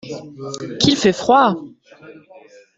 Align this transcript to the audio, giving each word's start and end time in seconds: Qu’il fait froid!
Qu’il 0.79 0.95
fait 0.97 1.13
froid! 1.13 1.55